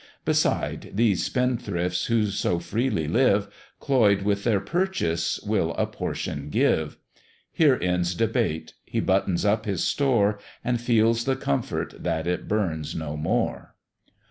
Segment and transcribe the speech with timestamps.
[0.25, 3.47] Beside, these spendthrifts who so freely live,
[3.79, 6.97] Cloy'd with their purchase, will a portion give:
[7.51, 12.95] Here ends debate, he buttons up his store, And feels the comfort that it burns
[12.95, 13.75] no more.